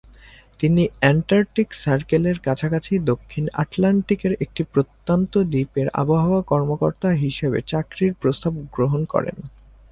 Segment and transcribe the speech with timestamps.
[0.59, 9.01] তিনি অ্যান্টার্কটিক সার্কেলের কাছাকাছি দক্ষিণ আটলান্টিকের একটি প্রত্যন্ত দ্বীপে আবহাওয়া কর্মকর্তা হিসাবে চাকরির প্রস্তাব গ্রহণ
[9.05, 9.37] করেন।